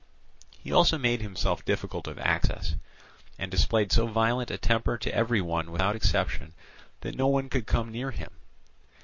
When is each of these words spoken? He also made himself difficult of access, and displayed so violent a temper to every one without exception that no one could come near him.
He 0.57 0.71
also 0.71 0.97
made 0.97 1.21
himself 1.21 1.63
difficult 1.63 2.07
of 2.07 2.17
access, 2.17 2.73
and 3.37 3.51
displayed 3.51 3.91
so 3.91 4.07
violent 4.07 4.49
a 4.49 4.57
temper 4.57 4.97
to 4.97 5.13
every 5.13 5.41
one 5.41 5.69
without 5.71 5.95
exception 5.95 6.55
that 7.01 7.13
no 7.15 7.27
one 7.27 7.49
could 7.49 7.67
come 7.67 7.91
near 7.91 8.09
him. 8.09 8.31